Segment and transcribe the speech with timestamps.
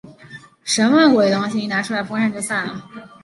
[0.63, 1.59] 什么鬼东西？
[1.59, 2.83] 一拿出来风扇就散了。